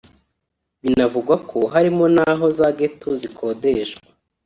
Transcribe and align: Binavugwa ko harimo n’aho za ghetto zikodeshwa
Binavugwa 0.83 1.35
ko 1.49 1.57
harimo 1.73 2.05
n’aho 2.15 2.45
za 2.57 2.67
ghetto 2.77 3.09
zikodeshwa 3.19 4.07